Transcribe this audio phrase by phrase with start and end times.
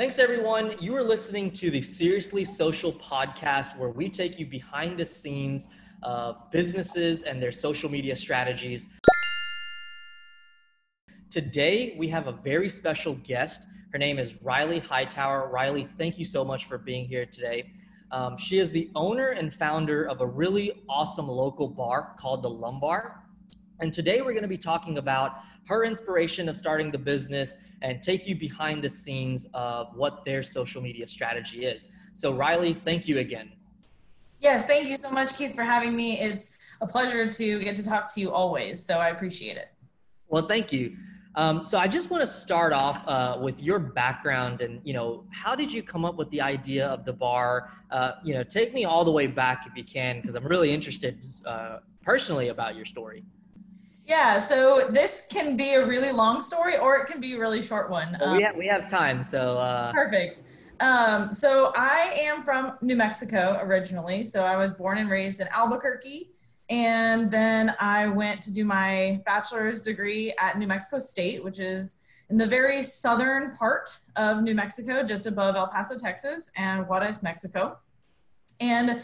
[0.00, 0.76] Thanks, everyone.
[0.80, 5.66] You are listening to the Seriously Social podcast, where we take you behind the scenes
[6.02, 8.86] of businesses and their social media strategies.
[11.28, 13.66] Today, we have a very special guest.
[13.92, 15.50] Her name is Riley Hightower.
[15.50, 17.70] Riley, thank you so much for being here today.
[18.10, 22.48] Um, she is the owner and founder of a really awesome local bar called The
[22.48, 23.22] Lumbar.
[23.80, 25.32] And today, we're going to be talking about
[25.70, 30.42] her inspiration of starting the business and take you behind the scenes of what their
[30.42, 31.86] social media strategy is.
[32.14, 33.52] So, Riley, thank you again.
[34.40, 36.18] Yes, thank you so much, Keith, for having me.
[36.20, 38.84] It's a pleasure to get to talk to you always.
[38.84, 39.68] So, I appreciate it.
[40.28, 40.96] Well, thank you.
[41.36, 45.24] Um, so I just want to start off uh, with your background and you know
[45.30, 47.70] how did you come up with the idea of the bar?
[47.92, 50.72] Uh, you know, take me all the way back if you can because I'm really
[50.72, 53.22] interested uh, personally about your story.
[54.06, 57.62] Yeah, so this can be a really long story or it can be a really
[57.62, 58.16] short one.
[58.20, 59.58] Well, we, have, we have time, so.
[59.58, 59.92] Uh...
[59.92, 60.42] Perfect.
[60.80, 64.24] Um, so I am from New Mexico originally.
[64.24, 66.30] So I was born and raised in Albuquerque.
[66.70, 71.96] And then I went to do my bachelor's degree at New Mexico State, which is
[72.30, 77.22] in the very southern part of New Mexico, just above El Paso, Texas, and Juarez,
[77.22, 77.78] Mexico.
[78.60, 79.02] And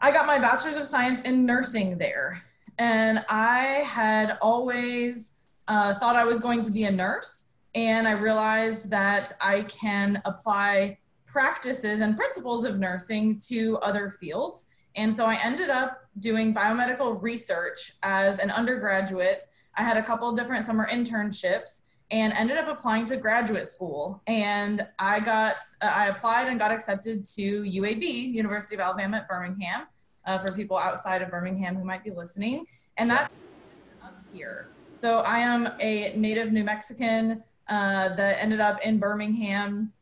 [0.00, 2.42] I got my bachelor's of science in nursing there.
[2.78, 7.50] And I had always uh, thought I was going to be a nurse.
[7.74, 14.70] And I realized that I can apply practices and principles of nursing to other fields.
[14.96, 19.44] And so I ended up doing biomedical research as an undergraduate.
[19.76, 24.22] I had a couple different summer internships and ended up applying to graduate school.
[24.26, 29.28] And I got, uh, I applied and got accepted to UAB, University of Alabama at
[29.28, 29.86] Birmingham
[30.28, 32.66] uh, for people outside of Birmingham who might be listening.
[32.98, 33.32] And that's
[34.04, 34.68] up here.
[34.92, 39.92] So I am a native New Mexican uh, that ended up in Birmingham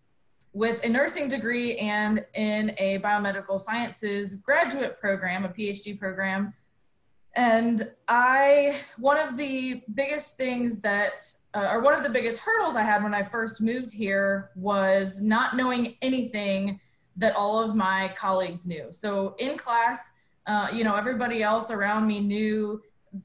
[0.52, 6.52] with a nursing degree and in a biomedical sciences graduate program, a PhD program.
[7.36, 11.22] And I, one of the biggest things that,
[11.54, 15.20] uh, or one of the biggest hurdles I had when I first moved here was
[15.20, 16.80] not knowing anything
[17.18, 18.86] that all of my colleagues knew.
[18.90, 20.15] So in class,
[20.46, 22.80] uh, you know, everybody else around me knew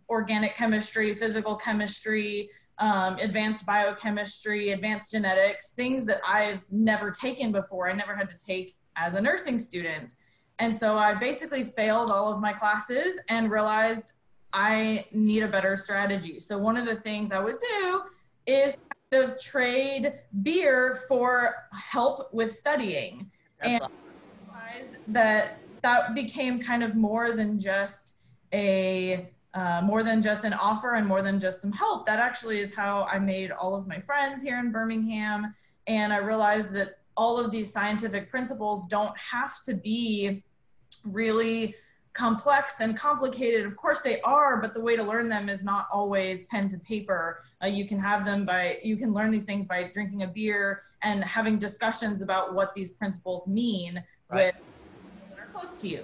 [0.10, 2.50] organic chemistry, physical chemistry,
[2.80, 7.90] um, advanced biochemistry, advanced genetics, things that I've never taken before.
[7.90, 10.16] I never had to take as a nursing student.
[10.60, 14.14] And so I basically failed all of my classes and realized
[14.54, 16.40] I need a better strategy.
[16.40, 18.02] So one of the things I would do
[18.46, 18.78] is
[19.12, 23.32] kind of trade beer for help with studying.
[23.60, 23.96] That's and awesome.
[24.48, 28.20] Realized that that became kind of more than just
[28.54, 32.06] a uh, more than just an offer and more than just some help.
[32.06, 35.54] That actually is how I made all of my friends here in Birmingham.
[35.88, 40.44] And I realized that all of these scientific principles don't have to be
[41.04, 41.76] really
[42.14, 43.66] complex and complicated.
[43.66, 46.78] Of course they are, but the way to learn them is not always pen to
[46.80, 47.44] paper.
[47.62, 50.84] Uh, you can have them by, you can learn these things by drinking a beer
[51.04, 54.54] and having discussions about what these principles mean right.
[54.54, 54.56] with
[55.62, 56.04] close to you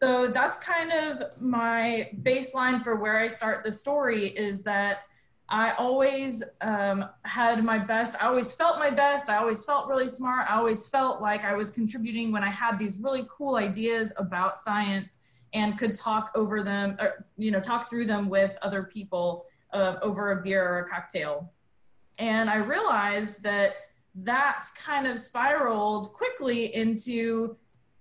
[0.00, 5.04] so that's kind of my baseline for where I start the story is that
[5.48, 8.22] I always um, had my best.
[8.22, 9.30] I always felt my best.
[9.30, 10.46] I always felt really smart.
[10.48, 14.58] I always felt like I was contributing when I had these really cool ideas about
[14.58, 19.46] science and could talk over them, or, you know, talk through them with other people
[19.72, 21.50] uh, over a beer or a cocktail.
[22.18, 23.72] And I realized that
[24.16, 27.56] that kind of spiraled quickly into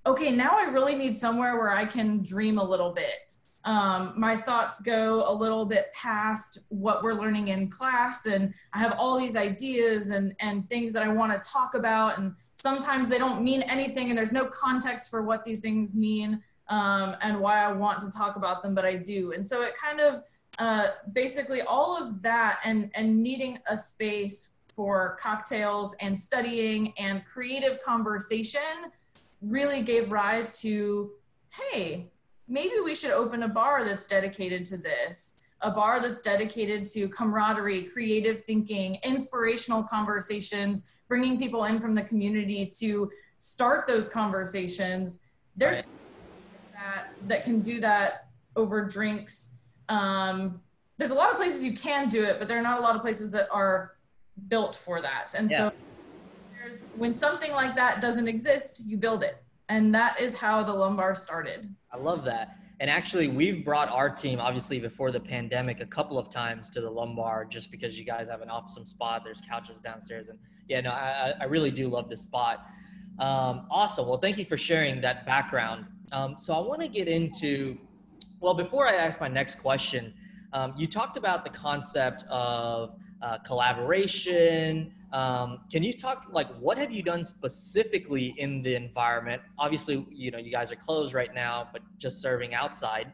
[0.07, 3.35] okay, now I really need somewhere where I can dream a little bit.
[3.65, 8.79] Um, my thoughts go a little bit past what we're learning in class, and I
[8.79, 12.17] have all these ideas and, and things that I want to talk about.
[12.17, 16.41] And sometimes they don't mean anything, and there's no context for what these things mean
[16.69, 19.33] um, and why I want to talk about them, but I do.
[19.33, 20.23] And so it kind of
[20.59, 27.25] uh, basically all of that and, and needing a space for cocktails and studying and
[27.25, 28.61] creative conversation
[29.41, 31.11] really gave rise to
[31.71, 32.11] hey,
[32.47, 37.07] maybe we should open a bar that's dedicated to this, a bar that's dedicated to
[37.09, 45.21] camaraderie, creative thinking, inspirational conversations, bringing people in from the community to start those conversations.
[45.55, 45.85] There's right.
[46.73, 49.55] that that can do that over drinks.
[49.89, 50.61] Um,
[50.97, 52.95] there's a lot of places you can do it, but there are not a lot
[52.95, 53.93] of places that are
[54.47, 55.33] built for that.
[55.35, 55.69] And yeah.
[55.69, 55.73] so
[56.95, 59.43] when something like that doesn't exist, you build it.
[59.69, 61.73] And that is how the lumbar started.
[61.91, 62.57] I love that.
[62.79, 66.81] And actually, we've brought our team, obviously, before the pandemic, a couple of times to
[66.81, 69.23] the lumbar just because you guys have an awesome spot.
[69.25, 70.29] There's couches downstairs.
[70.29, 70.37] And
[70.69, 72.67] yeah, no, I, I really do love this spot.
[73.19, 74.07] Um, awesome.
[74.07, 75.87] Well, thank you for sharing that background.
[76.11, 77.77] Um, so I want to get into,
[78.39, 80.13] well, before I ask my next question,
[80.53, 84.93] um, you talked about the concept of uh, collaboration.
[85.13, 89.41] Um, can you talk like what have you done specifically in the environment?
[89.57, 93.13] Obviously, you know you guys are closed right now, but just serving outside.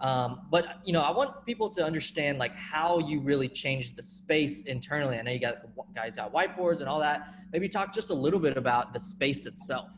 [0.00, 4.02] Um, but you know, I want people to understand like how you really changed the
[4.02, 5.16] space internally.
[5.16, 5.58] I know you got
[5.94, 7.34] guys got whiteboards and all that.
[7.52, 9.88] Maybe talk just a little bit about the space itself.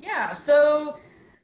[0.00, 0.32] Yeah.
[0.32, 0.98] So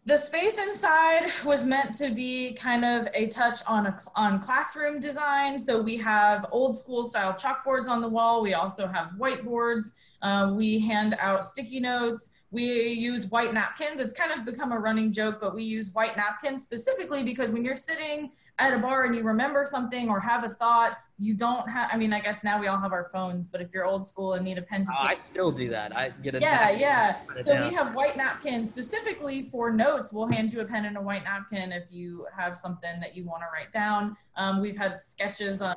[0.05, 4.99] the space inside was meant to be kind of a touch on a, on classroom
[4.99, 5.61] design.
[5.61, 8.43] So we have old school style chalkboards on the wall.
[8.43, 9.95] We also have whiteboards.
[10.21, 12.35] Uh, we hand out sticky notes.
[12.51, 14.01] We use white napkins.
[14.01, 17.65] It's kind of become a running joke, but we use white napkins specifically because when
[17.65, 21.69] you're sitting at a bar and you remember something or have a thought, you don't
[21.69, 24.05] have, I mean, I guess now we all have our phones, but if you're old
[24.05, 24.93] school and need a pen to.
[24.93, 25.97] Oh, I still do that.
[25.97, 26.41] I get a.
[26.41, 27.21] Yeah, yeah.
[27.45, 30.13] So we have white napkins specifically for notes.
[30.13, 33.25] We'll hand you a pen and a white napkin if you have something that you
[33.25, 34.17] want to write down.
[34.35, 35.77] Um, we've had sketches on,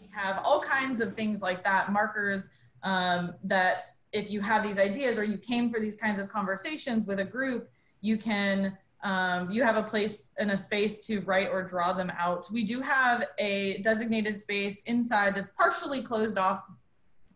[0.00, 2.50] we have all kinds of things like that, markers
[2.82, 3.82] um, that
[4.12, 7.24] if you have these ideas or you came for these kinds of conversations with a
[7.24, 7.70] group,
[8.00, 12.12] you can um, you have a place and a space to write or draw them
[12.18, 12.46] out.
[12.52, 16.66] We do have a designated space inside that's partially closed off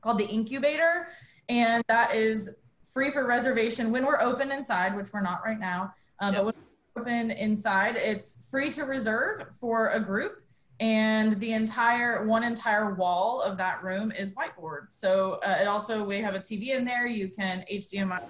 [0.02, 1.08] called the incubator,
[1.48, 2.58] and that is
[2.92, 5.92] free for reservation when we're open inside, which we're not right now.
[6.20, 6.44] Um, yep.
[6.44, 6.54] But when
[6.94, 10.44] we're open inside, it's free to reserve for a group
[10.80, 16.04] and the entire one entire wall of that room is whiteboard so uh, it also
[16.04, 18.20] we have a tv in there you can hdmi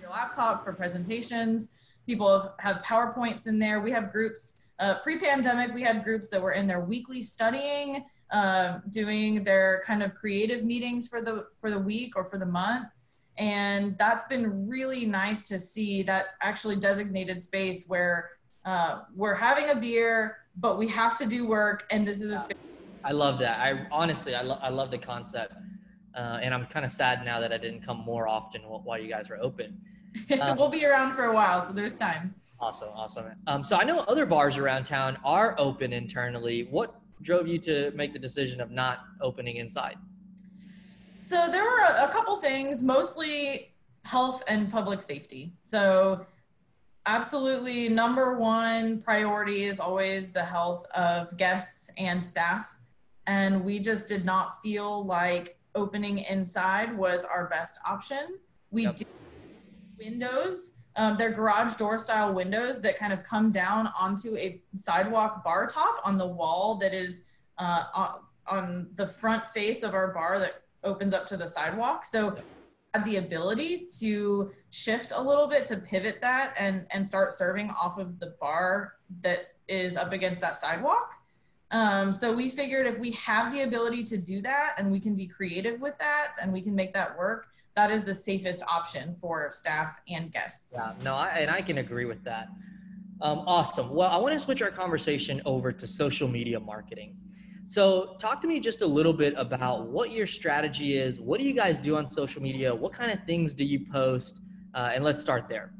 [0.00, 5.82] your laptop for presentations people have powerpoints in there we have groups uh, pre-pandemic we
[5.82, 11.08] had groups that were in their weekly studying uh, doing their kind of creative meetings
[11.08, 12.90] for the for the week or for the month
[13.38, 18.30] and that's been really nice to see that actually designated space where
[18.64, 22.38] uh, we're having a beer but we have to do work and this is a
[22.38, 22.56] space.
[23.04, 23.58] I love that.
[23.58, 25.54] I honestly, I, lo- I love the concept.
[26.14, 29.08] Uh, and I'm kind of sad now that I didn't come more often while you
[29.08, 29.80] guys were open.
[30.40, 32.34] Um, we'll be around for a while, so there's time.
[32.60, 33.26] Awesome, awesome.
[33.46, 36.68] Um, so I know other bars around town are open internally.
[36.70, 39.96] What drove you to make the decision of not opening inside?
[41.18, 43.72] So there were a, a couple things, mostly
[44.04, 45.54] health and public safety.
[45.64, 46.26] So
[47.06, 52.78] absolutely number one priority is always the health of guests and staff
[53.26, 58.38] and we just did not feel like opening inside was our best option
[58.70, 58.96] we yep.
[58.96, 59.04] do
[60.04, 65.42] windows um, they're garage door style windows that kind of come down onto a sidewalk
[65.42, 68.08] bar top on the wall that is uh, on,
[68.46, 72.36] on the front face of our bar that opens up to the sidewalk so
[72.94, 77.70] had the ability to shift a little bit to pivot that and and start serving
[77.70, 81.14] off of the bar that is up against that sidewalk.
[81.72, 85.14] Um, so we figured if we have the ability to do that and we can
[85.14, 89.16] be creative with that and we can make that work, that is the safest option
[89.18, 90.74] for staff and guests.
[90.76, 92.48] Yeah, no, I, and I can agree with that.
[93.22, 93.90] Um, awesome.
[93.94, 97.16] Well, I want to switch our conversation over to social media marketing.
[97.64, 101.20] So, talk to me just a little bit about what your strategy is.
[101.20, 102.74] What do you guys do on social media?
[102.74, 104.40] What kind of things do you post?
[104.74, 105.72] Uh, and let's start there.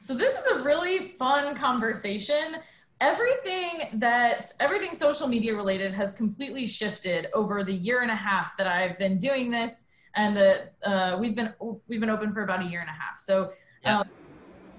[0.00, 2.54] So, this is a really fun conversation.
[3.00, 8.56] Everything that everything social media related has completely shifted over the year and a half
[8.56, 9.86] that I've been doing this,
[10.16, 11.52] and that uh, we've been
[11.86, 13.18] we've been open for about a year and a half.
[13.18, 13.52] So,
[13.84, 14.00] yeah.
[14.00, 14.08] um,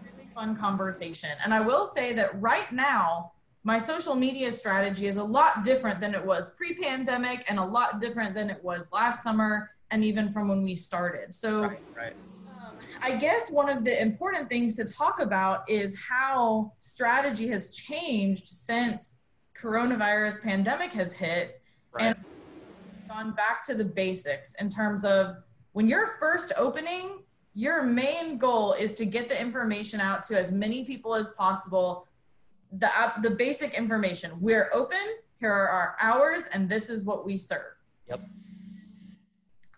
[0.03, 1.29] really fun conversation.
[1.43, 3.31] And I will say that right now
[3.63, 7.99] my social media strategy is a lot different than it was pre-pandemic and a lot
[7.99, 12.15] different than it was last summer and even from when we started so right, right.
[13.01, 18.47] I guess one of the important things to talk about is how strategy has changed
[18.47, 19.19] since
[19.59, 21.57] coronavirus pandemic has hit
[21.91, 22.15] right.
[22.15, 22.25] and
[23.07, 25.35] gone back to the basics in terms of
[25.73, 30.51] when you're first opening your main goal is to get the information out to as
[30.51, 32.07] many people as possible
[32.71, 32.89] the
[33.21, 34.31] the basic information.
[34.39, 34.97] We're open.
[35.39, 37.73] Here are our hours, and this is what we serve.
[38.07, 38.21] Yep.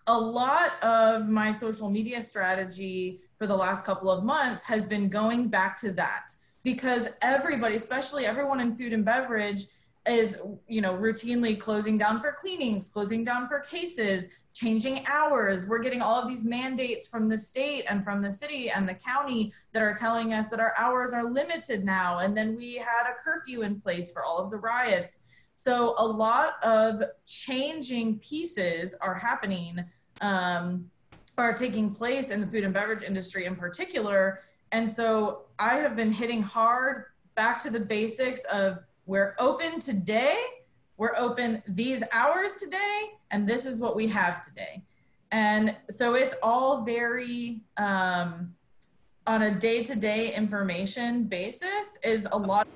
[0.06, 5.08] A lot of my social media strategy for the last couple of months has been
[5.08, 6.32] going back to that.
[6.64, 9.64] Because everybody, especially everyone in food and beverage,
[10.06, 15.66] is you know routinely closing down for cleanings closing down for cases changing hours.
[15.66, 18.94] We're getting all of these mandates from the state and from the city and the
[18.94, 22.18] county that are telling us that our hours are limited now.
[22.18, 25.22] And then we had a curfew in place for all of the riots
[25.54, 29.84] so a lot of changing pieces are happening
[30.20, 30.90] um,
[31.38, 34.40] are taking place in the food and beverage industry in particular
[34.72, 40.40] and so i have been hitting hard back to the basics of we're open today.
[40.96, 44.82] We're open these hours today, and this is what we have today.
[45.32, 48.54] And so it's all very um,
[49.26, 52.66] on a day to day information basis, is a lot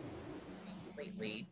[0.99, 1.47] lately.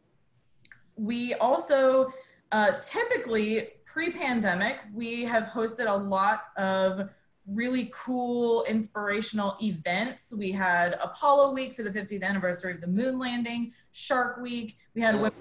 [0.96, 2.12] We also
[2.52, 7.08] uh, typically pre pandemic, we have hosted a lot of
[7.46, 10.32] really cool inspirational events.
[10.36, 15.02] We had Apollo Week for the 50th anniversary of the moon landing, Shark Week, we
[15.02, 15.32] had women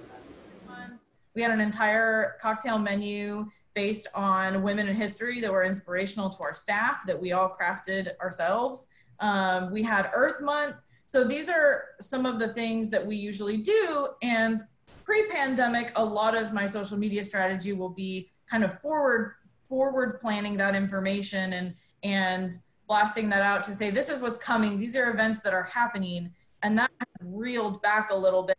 [0.68, 1.02] month,
[1.36, 6.44] we had an entire cocktail menu based on women in history that were inspirational to
[6.44, 8.88] our staff that we all crafted ourselves.
[9.20, 10.84] Um, we had Earth Month.
[11.06, 14.10] So these are some of the things that we usually do.
[14.22, 14.60] And
[15.04, 19.36] pre-pandemic, a lot of my social media strategy will be kind of forward
[19.70, 22.54] forward planning that information and and
[22.88, 24.78] blasting that out to say this is what's coming.
[24.78, 26.32] These are events that are happening.
[26.62, 26.92] And that
[27.22, 28.58] reeled back a little bit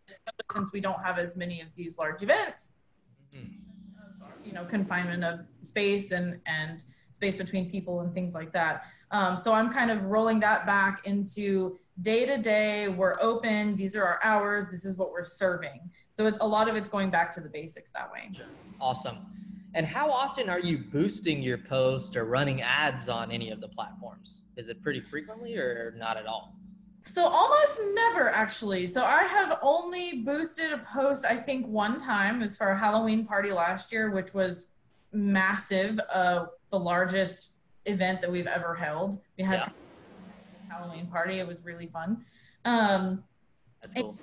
[0.50, 2.74] since we don't have as many of these large events.
[3.32, 4.46] Mm-hmm.
[4.46, 8.84] you know confinement of space and and space between people and things like that.
[9.10, 12.88] Um, so i'm kind of rolling that back into day to day.
[12.88, 13.76] We're open.
[13.76, 14.70] These are our hours.
[14.70, 17.50] This is what we're serving so it's a lot of it's going back to the
[17.50, 18.30] basics that way
[18.80, 19.18] awesome
[19.74, 23.66] and how often are you boosting your post or running ads on any of the
[23.66, 24.44] platforms?
[24.56, 26.54] Is it pretty frequently or not at all?
[27.02, 28.86] So almost never actually.
[28.86, 33.26] So I have only boosted a post I think one time as for a Halloween
[33.26, 34.76] party last year, which was
[35.12, 39.20] massive, uh, the largest event that we've ever held.
[39.36, 39.68] We had yeah.
[40.70, 41.40] Halloween party.
[41.40, 42.24] It was really fun.
[42.64, 43.24] Um,
[43.82, 44.16] That's cool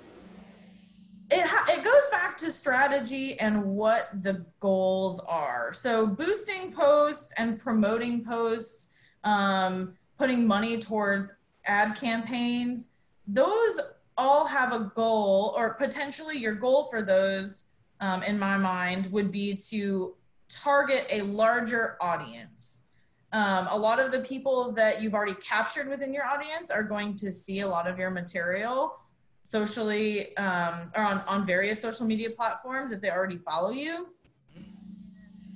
[1.32, 5.72] it, ha- it goes back to strategy and what the goals are.
[5.72, 8.92] So boosting posts and promoting posts,
[9.24, 12.92] um, putting money towards ad campaigns,
[13.26, 13.80] those
[14.18, 17.68] all have a goal, or potentially your goal for those,
[18.00, 20.14] um, in my mind, would be to
[20.50, 22.84] target a larger audience.
[23.32, 27.16] Um, a lot of the people that you've already captured within your audience are going
[27.16, 28.98] to see a lot of your material
[29.42, 34.08] socially um, or on, on various social media platforms if they already follow you,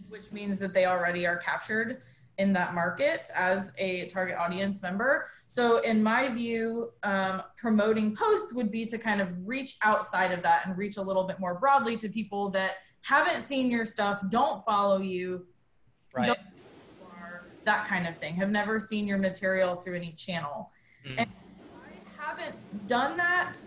[0.08, 2.02] which means that they already are captured
[2.38, 5.28] in that market as a target audience member.
[5.46, 10.42] So, in my view, um, promoting posts would be to kind of reach outside of
[10.42, 14.20] that and reach a little bit more broadly to people that haven't seen your stuff,
[14.30, 15.46] don't follow you,
[16.14, 16.26] right.
[16.26, 16.38] Don't
[17.66, 20.70] that kind of thing, have never seen your material through any channel.
[21.06, 21.14] Mm.
[21.18, 21.30] And
[21.84, 23.58] I haven't done that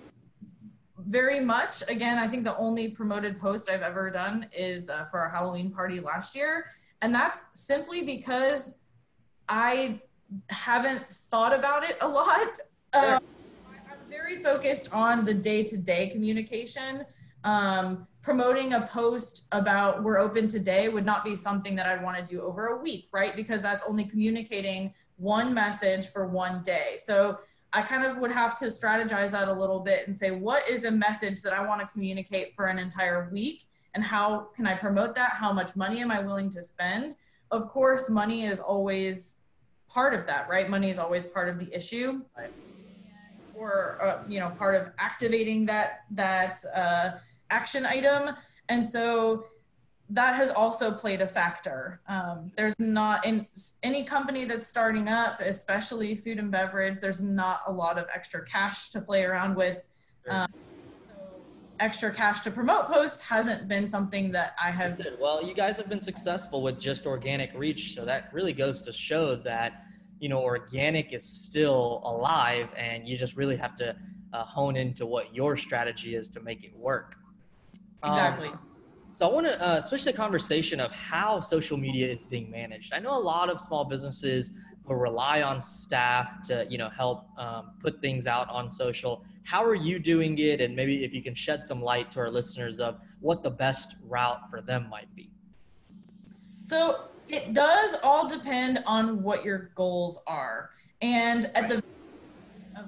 [1.09, 1.81] very much.
[1.87, 5.71] Again, I think the only promoted post I've ever done is uh, for our Halloween
[5.71, 6.67] party last year.
[7.01, 8.77] And that's simply because
[9.47, 10.01] I
[10.49, 12.59] haven't thought about it a lot.
[12.93, 13.19] Um,
[13.73, 17.05] I'm very focused on the day to day communication.
[17.43, 22.17] Um, promoting a post about we're open today would not be something that I'd want
[22.17, 23.35] to do over a week, right?
[23.35, 26.97] Because that's only communicating one message for one day.
[26.97, 27.39] So
[27.71, 30.85] I kind of would have to strategize that a little bit and say, what is
[30.85, 33.65] a message that I want to communicate for an entire week?
[33.93, 35.31] And how can I promote that?
[35.31, 37.15] How much money am I willing to spend?
[37.51, 39.41] Of course, money is always
[39.87, 40.69] part of that, right?
[40.69, 42.21] Money is always part of the issue.
[42.37, 42.51] Right.
[43.55, 47.11] Or, uh, you know, part of activating that, that uh,
[47.49, 48.35] action item.
[48.69, 49.45] And so
[50.09, 52.01] that has also played a factor.
[52.07, 53.47] Um, there's not in
[53.83, 56.99] any company that's starting up, especially food and beverage.
[56.99, 59.85] There's not a lot of extra cash to play around with.
[60.27, 60.47] Um,
[61.07, 61.41] so
[61.79, 64.99] extra cash to promote posts hasn't been something that I have.
[65.19, 68.93] Well, you guys have been successful with just organic reach, so that really goes to
[68.93, 69.83] show that
[70.19, 73.95] you know organic is still alive, and you just really have to
[74.33, 77.15] uh, hone into what your strategy is to make it work.
[78.03, 78.47] Exactly.
[78.47, 78.59] Um,
[79.11, 82.93] so I want to uh, switch the conversation of how social media is being managed.
[82.93, 84.51] I know a lot of small businesses
[84.85, 89.23] will rely on staff to, you know, help um, put things out on social.
[89.43, 90.61] How are you doing it?
[90.61, 93.95] And maybe if you can shed some light to our listeners of what the best
[94.07, 95.29] route for them might be.
[96.65, 100.71] So it does all depend on what your goals are.
[101.01, 101.83] And at the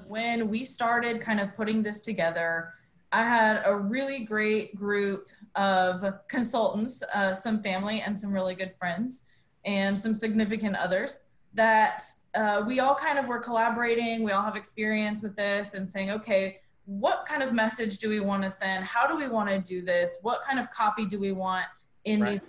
[0.08, 2.74] when we started kind of putting this together,
[3.12, 8.74] I had a really great group of consultants, uh, some family and some really good
[8.79, 9.25] friends,
[9.65, 11.22] and some significant others
[11.53, 12.03] that
[12.34, 14.24] uh, we all kind of were collaborating.
[14.24, 18.20] We all have experience with this and saying, okay, what kind of message do we
[18.20, 18.84] want to send?
[18.86, 20.17] How do we want to do this?
[20.22, 21.65] What kind of copy do we want
[22.05, 22.31] in right.
[22.31, 22.41] these?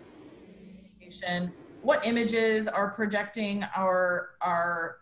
[1.82, 4.99] What images are projecting our our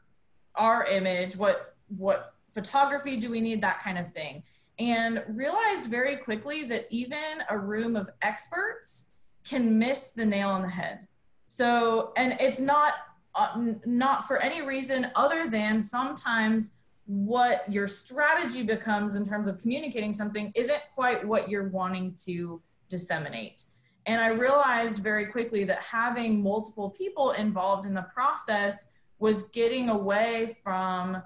[0.55, 1.37] our image?
[1.37, 3.63] What what photography do we need?
[3.63, 4.43] That kind of thing.
[4.81, 9.11] And realized very quickly that even a room of experts
[9.45, 11.07] can miss the nail on the head.
[11.49, 12.95] So, and it's not
[13.35, 19.61] uh, not for any reason other than sometimes what your strategy becomes in terms of
[19.61, 23.65] communicating something isn't quite what you're wanting to disseminate.
[24.07, 29.91] And I realized very quickly that having multiple people involved in the process was getting
[29.91, 31.23] away from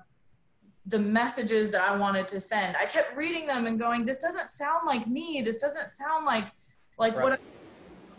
[0.87, 2.77] the messages that I wanted to send.
[2.77, 5.41] I kept reading them and going, this doesn't sound like me.
[5.43, 6.47] This doesn't sound like
[6.99, 7.25] like right.
[7.25, 7.39] what I,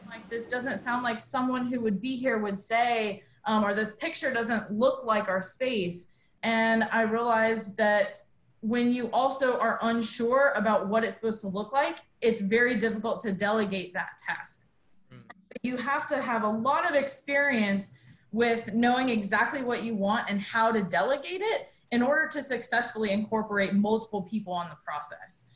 [0.10, 3.96] like this doesn't sound like someone who would be here would say um, or this
[3.98, 6.14] picture doesn't look like our space.
[6.44, 8.18] And I realized that
[8.62, 13.22] when you also are unsure about what it's supposed to look like, it's very difficult
[13.22, 14.68] to delegate that task.
[15.14, 15.22] Mm.
[15.62, 18.00] You have to have a lot of experience
[18.32, 23.12] with knowing exactly what you want and how to delegate it in order to successfully
[23.12, 25.50] incorporate multiple people on the process.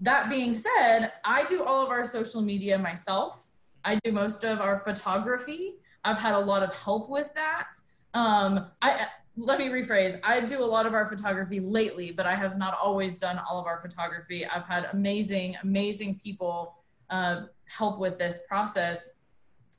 [0.00, 3.46] That being said, I do all of our social media myself.
[3.84, 5.74] I do most of our photography.
[6.04, 7.68] I've had a lot of help with that.
[8.12, 9.06] Um, I
[9.36, 10.20] let me rephrase.
[10.22, 13.58] I do a lot of our photography lately, but I have not always done all
[13.58, 14.46] of our photography.
[14.46, 16.76] I've had amazing, amazing people
[17.10, 19.16] uh, help with this process.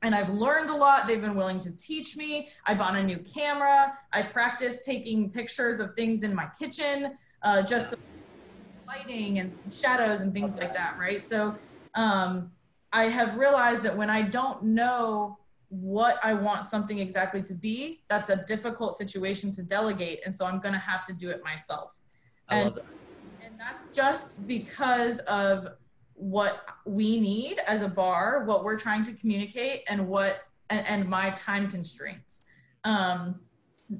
[0.02, 1.06] And I've learned a lot.
[1.06, 2.48] They've been willing to teach me.
[2.66, 3.94] I bought a new camera.
[4.12, 7.94] I practiced taking pictures of things in my kitchen, uh, just
[8.86, 10.66] lighting and shadows and things okay.
[10.66, 11.22] like that, right?
[11.22, 11.54] So
[11.94, 12.52] um,
[12.92, 15.38] I have realized that when I don't know
[15.68, 20.20] what I want something exactly to be, that's a difficult situation to delegate.
[20.24, 21.98] And so I'm going to have to do it myself.
[22.48, 22.78] I and,
[23.44, 25.68] and that's just because of
[26.16, 30.38] what we need as a bar, what we're trying to communicate, and what
[30.70, 32.42] and, and my time constraints.
[32.84, 33.40] Um,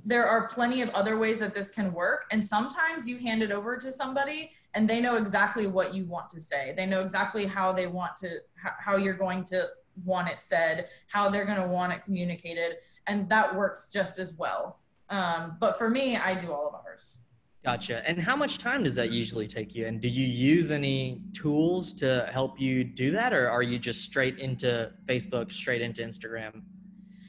[0.04, 3.52] there are plenty of other ways that this can work, and sometimes you hand it
[3.52, 6.74] over to somebody and they know exactly what you want to say.
[6.76, 9.66] They know exactly how they want to how you're going to
[10.04, 12.76] want it said, how they're going to want it communicated,
[13.06, 14.80] and that works just as well.
[15.08, 17.25] Um, but for me, I do all of ours.
[17.66, 18.08] Gotcha.
[18.08, 19.88] And how much time does that usually take you?
[19.88, 24.04] And do you use any tools to help you do that, or are you just
[24.04, 26.62] straight into Facebook, straight into Instagram?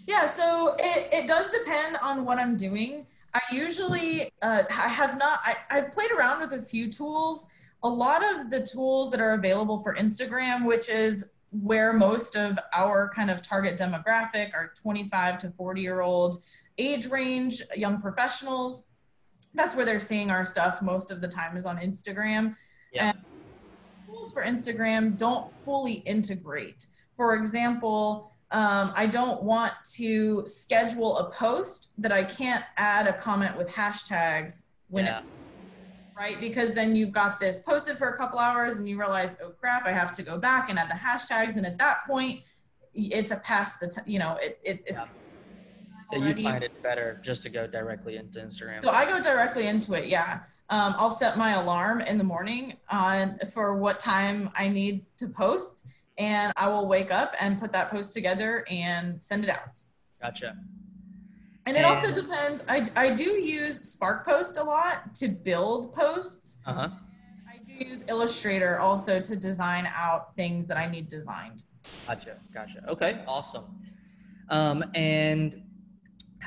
[0.05, 3.07] Yeah, so it, it does depend on what I'm doing.
[3.33, 7.47] I usually uh, I have not I, I've played around with a few tools.
[7.81, 12.59] A lot of the tools that are available for Instagram, which is where most of
[12.73, 16.37] our kind of target demographic are 25 to 40 year old
[16.77, 18.83] age range, young professionals.
[19.53, 22.55] That's where they're seeing our stuff most of the time is on Instagram.
[22.93, 23.09] Yeah.
[23.09, 23.19] And
[24.05, 26.87] tools for Instagram don't fully integrate.
[27.15, 33.13] For example, um, I don't want to schedule a post that I can't add a
[33.13, 35.19] comment with hashtags when yeah.
[35.19, 35.25] it
[36.17, 36.39] right?
[36.39, 39.85] Because then you've got this posted for a couple hours and you realize, oh crap,
[39.85, 41.57] I have to go back and add the hashtags.
[41.57, 42.39] And at that point,
[42.93, 45.01] it's a past the, t- you know, it, it it's.
[45.01, 45.07] Yeah.
[46.09, 48.81] So you find it better just to go directly into Instagram.
[48.81, 50.07] So I go directly into it.
[50.07, 50.41] Yeah.
[50.69, 55.27] Um, I'll set my alarm in the morning on for what time I need to
[55.27, 59.81] post and I will wake up and put that post together and send it out.
[60.21, 60.57] Gotcha.
[61.65, 62.63] And it also depends.
[62.69, 66.61] I, I do use Spark Post a lot to build posts.
[66.65, 66.89] Uh-huh.
[67.47, 71.63] I do use Illustrator also to design out things that I need designed.
[72.07, 72.37] Gotcha.
[72.53, 72.83] Gotcha.
[72.87, 73.21] Okay.
[73.27, 73.65] Awesome.
[74.49, 75.61] Um, and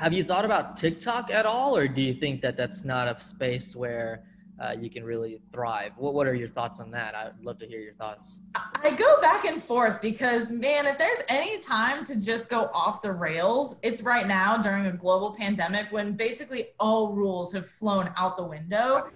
[0.01, 3.19] have you thought about TikTok at all, or do you think that that's not a
[3.21, 4.23] space where
[4.59, 5.91] uh, you can really thrive.
[5.97, 7.15] What, what are your thoughts on that?
[7.15, 8.41] I'd love to hear your thoughts.
[8.55, 13.01] I go back and forth because, man, if there's any time to just go off
[13.01, 18.11] the rails, it's right now during a global pandemic when basically all rules have flown
[18.17, 19.09] out the window.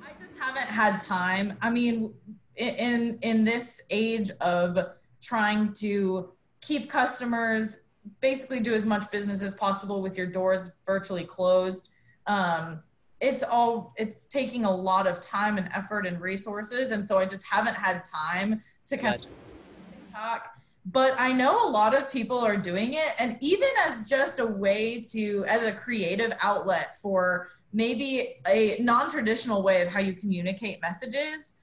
[0.00, 1.56] I just haven't had time.
[1.60, 2.14] I mean,
[2.56, 4.78] in in this age of
[5.20, 7.84] trying to keep customers
[8.20, 11.90] basically do as much business as possible with your doors virtually closed.
[12.26, 12.82] Um,
[13.20, 16.90] it's all it's taking a lot of time and effort and resources.
[16.90, 19.28] And so i just haven't had time to kind gotcha.
[19.28, 20.50] of talk.
[20.86, 23.14] But i know a lot of people are doing it.
[23.18, 29.62] And even as just a way to as a creative outlet for maybe a non-traditional
[29.62, 31.60] way of how you communicate messages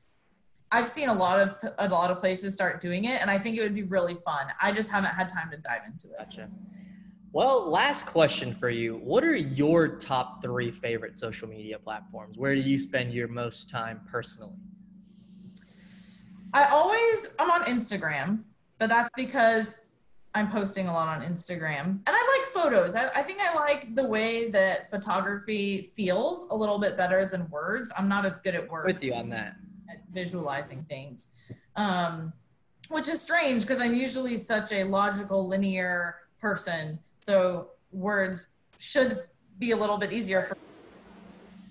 [0.71, 3.57] I've seen a lot of a lot of places start doing it, and I think
[3.57, 4.47] it would be really fun.
[4.62, 6.17] I just haven't had time to dive into it.
[6.17, 6.49] Gotcha.
[7.34, 8.95] Well, last question for you.
[8.97, 12.38] What are your top three favorite social media platforms?
[12.38, 14.55] Where do you spend your most time personally?
[16.53, 18.43] I always I'm on Instagram,
[18.79, 19.86] but that's because
[20.34, 21.84] I'm posting a lot on Instagram.
[21.84, 22.95] And I like photos.
[22.95, 27.49] I, I, think I like the way that photography feels a little bit better than
[27.49, 27.91] words.
[27.97, 28.93] I'm not as good at words.
[28.93, 29.55] With you on that.
[30.12, 31.52] Visualizing things.
[31.76, 32.34] Um,
[32.89, 37.00] which is strange because I'm usually such a logical, linear person.
[37.17, 39.24] So words should
[39.60, 40.58] be a little bit easier for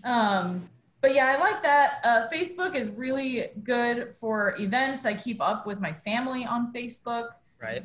[0.04, 0.68] um,
[1.00, 2.00] but yeah, I like that.
[2.04, 5.06] Uh, Facebook is really good for events.
[5.06, 7.30] I keep up with my family on Facebook.
[7.60, 7.84] Right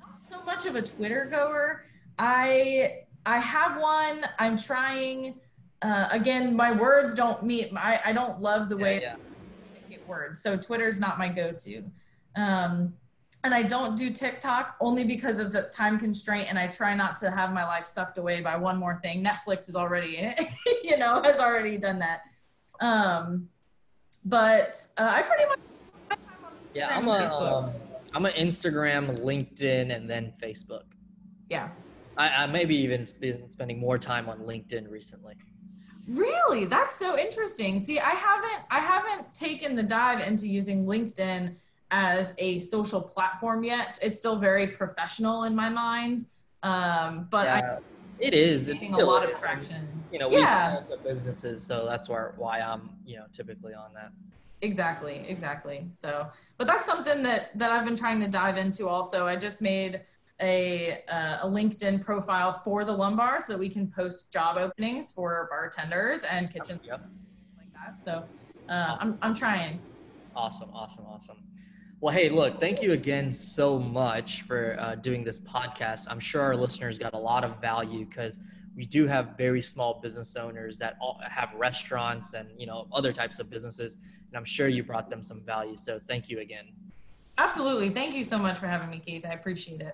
[0.00, 1.84] Not so much of a Twitter goer.
[2.18, 4.24] I I have one.
[4.38, 5.40] I'm trying.
[5.80, 7.72] Uh, again, my words don't meet.
[7.74, 9.16] I I don't love the way yeah.
[10.06, 10.42] Words.
[10.42, 11.84] So Twitter's not my go-to.
[12.36, 12.94] Um,
[13.44, 17.16] and I don't do TikTok only because of the time constraint, and I try not
[17.16, 19.24] to have my life sucked away by one more thing.
[19.24, 20.32] Netflix is already,
[20.84, 22.20] you know, has already done that.
[22.80, 23.48] Um,
[24.24, 25.58] but uh, I pretty much.
[26.72, 27.26] Yeah, I'm a.
[27.26, 27.72] Um,
[28.14, 30.84] I'm an Instagram, LinkedIn, and then Facebook.
[31.48, 31.70] Yeah.
[32.16, 35.34] I, I maybe even been spending more time on LinkedIn recently.
[36.08, 36.66] Really?
[36.66, 37.78] That's so interesting.
[37.78, 41.54] See, I haven't I haven't taken the dive into using LinkedIn
[41.90, 43.98] as a social platform yet.
[44.02, 46.22] It's still very professional in my mind.
[46.62, 47.82] Um, but yeah, I
[48.22, 48.68] it is.
[48.68, 49.88] It's a lot of traction.
[50.12, 50.84] You know, we yeah.
[50.84, 54.12] sell businesses, so that's where why I'm, you know, typically on that.
[54.60, 55.86] Exactly, exactly.
[55.90, 58.86] So, but that's something that that I've been trying to dive into.
[58.86, 60.02] Also, I just made
[60.42, 65.12] a uh, a LinkedIn profile for the Lumbar so that we can post job openings
[65.12, 67.06] for bartenders and kitchen yep.
[67.56, 68.00] like that.
[68.00, 68.24] So,
[68.68, 69.78] uh, I'm I'm trying.
[70.34, 71.36] Awesome, awesome, awesome.
[72.00, 76.06] Well, hey, look, thank you again so much for uh, doing this podcast.
[76.08, 78.40] I'm sure our listeners got a lot of value because
[78.76, 83.12] we do have very small business owners that all have restaurants and you know other
[83.12, 83.96] types of businesses
[84.28, 86.66] and i'm sure you brought them some value so thank you again
[87.38, 89.86] absolutely thank you so much for having me keith i appreciate it